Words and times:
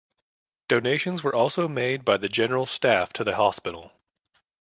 Donations 0.67 1.21
were 1.23 1.35
also 1.35 1.67
made 1.67 2.03
by 2.03 2.17
the 2.17 2.27
General 2.27 2.65
Staff 2.65 3.13
to 3.13 3.23
the 3.23 3.35
hospital. 3.35 3.91